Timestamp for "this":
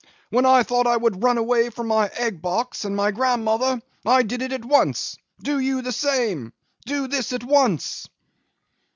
7.07-7.31